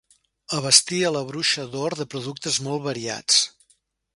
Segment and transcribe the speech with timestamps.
[0.59, 3.41] Abastia la Bruixa d'Or de productes molt variats.